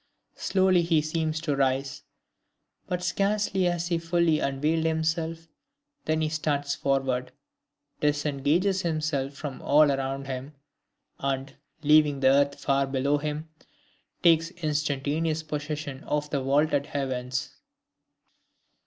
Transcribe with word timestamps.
Slowly 0.37 0.81
he 0.81 0.99
seems 0.99 1.39
to 1.41 1.55
rise 1.55 2.01
but 2.87 3.03
scarcely 3.03 3.65
has 3.65 3.89
he 3.89 3.99
fully 3.99 4.39
unveiled 4.39 4.83
himself, 4.85 5.47
than 6.05 6.21
he 6.21 6.27
starts 6.29 6.73
forward, 6.73 7.31
disengages 7.99 8.81
himself 8.81 9.33
from 9.33 9.61
all 9.61 9.91
around 9.91 10.25
him, 10.25 10.55
and, 11.19 11.55
leaving 11.83 12.19
the 12.19 12.29
earth 12.29 12.59
far 12.59 12.87
below 12.87 13.19
him, 13.19 13.47
takes 14.23 14.49
instantaneous 14.49 15.43
possession 15.43 16.03
of 16.05 16.31
the 16.31 16.41
vaulted 16.41 16.87
heavens.... 16.87 17.57